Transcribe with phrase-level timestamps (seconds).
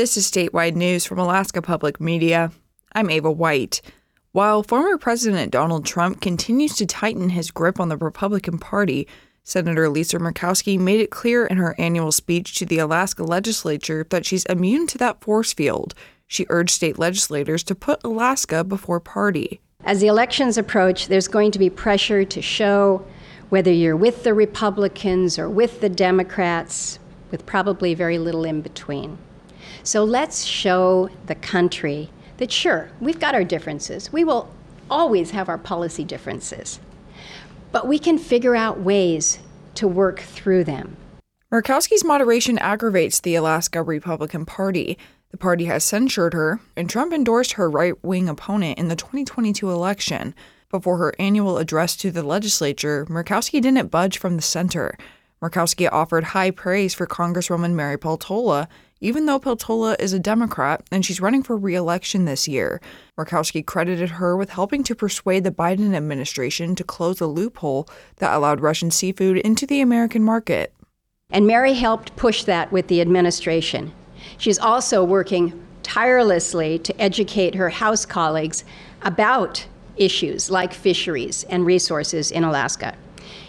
[0.00, 2.52] This is statewide news from Alaska Public Media.
[2.94, 3.82] I'm Ava White.
[4.32, 9.06] While former President Donald Trump continues to tighten his grip on the Republican Party,
[9.44, 14.24] Senator Lisa Murkowski made it clear in her annual speech to the Alaska legislature that
[14.24, 15.94] she's immune to that force field.
[16.26, 19.60] She urged state legislators to put Alaska before party.
[19.84, 23.04] As the elections approach, there's going to be pressure to show
[23.50, 26.98] whether you're with the Republicans or with the Democrats,
[27.30, 29.18] with probably very little in between.
[29.82, 34.12] So let's show the country that sure, we've got our differences.
[34.12, 34.48] We will
[34.90, 36.80] always have our policy differences.
[37.72, 39.38] But we can figure out ways
[39.76, 40.96] to work through them.
[41.52, 44.98] Murkowski's moderation aggravates the Alaska Republican Party.
[45.30, 49.70] The party has censured her, and Trump endorsed her right wing opponent in the 2022
[49.70, 50.34] election.
[50.70, 54.96] Before her annual address to the legislature, Murkowski didn't budge from the center.
[55.42, 58.68] Murkowski offered high praise for Congresswoman Mary Peltola,
[59.00, 62.80] even though Peltola is a Democrat and she's running for re election this year.
[63.18, 68.34] Murkowski credited her with helping to persuade the Biden administration to close a loophole that
[68.34, 70.72] allowed Russian seafood into the American market.
[71.30, 73.92] And Mary helped push that with the administration.
[74.36, 78.64] She's also working tirelessly to educate her House colleagues
[79.02, 82.96] about issues like fisheries and resources in Alaska.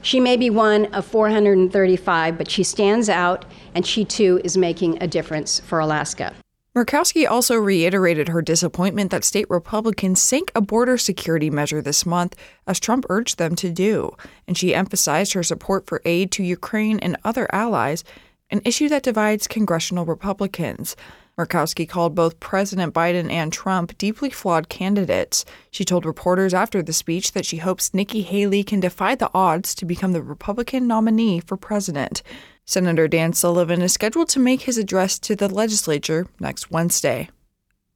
[0.00, 5.02] She may be one of 435, but she stands out, and she too is making
[5.02, 6.34] a difference for Alaska.
[6.74, 12.34] Murkowski also reiterated her disappointment that state Republicans sank a border security measure this month,
[12.66, 14.16] as Trump urged them to do,
[14.48, 18.04] and she emphasized her support for aid to Ukraine and other allies,
[18.50, 20.96] an issue that divides congressional Republicans.
[21.38, 25.44] Murkowski called both President Biden and Trump deeply flawed candidates.
[25.70, 29.74] She told reporters after the speech that she hopes Nikki Haley can defy the odds
[29.76, 32.22] to become the Republican nominee for president.
[32.64, 37.28] Senator Dan Sullivan is scheduled to make his address to the legislature next Wednesday.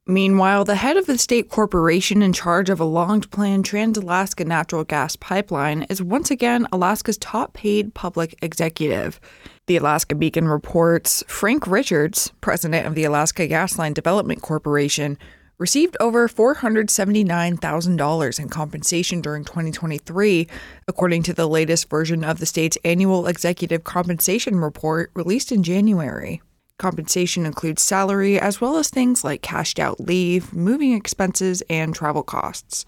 [0.09, 4.45] Meanwhile, the head of the state corporation in charge of a long planned Trans Alaska
[4.45, 9.19] natural gas pipeline is once again Alaska's top paid public executive.
[9.65, 15.17] The Alaska Beacon reports Frank Richards, president of the Alaska Gasline Development Corporation,
[15.57, 20.47] received over $479,000 in compensation during 2023,
[20.87, 26.41] according to the latest version of the state's annual executive compensation report released in January.
[26.77, 32.23] Compensation includes salary as well as things like cashed out leave, moving expenses, and travel
[32.23, 32.85] costs.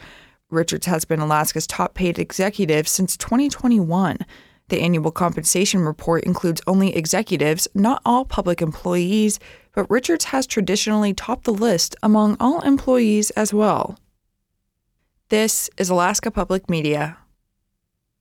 [0.49, 4.19] Richards has been Alaska's top paid executive since 2021
[4.69, 9.39] the annual compensation report includes only executives, not all public employees,
[9.73, 13.97] but Richards has traditionally topped the list among all employees as well.
[15.29, 17.17] This is Alaska Public Media.